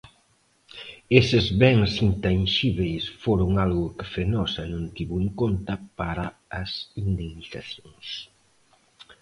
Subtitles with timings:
[1.19, 6.25] Eses bens intanxíbeis foron algo que Fenosa non tivo en conta para
[6.61, 6.71] as
[7.03, 8.07] indemnizacións.